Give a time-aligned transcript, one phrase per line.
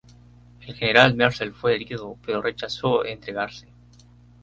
[0.61, 3.67] El General Mercer fue herido pero rechazó entregarse.